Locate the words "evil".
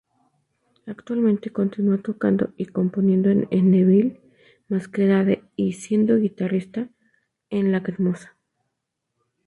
3.51-4.19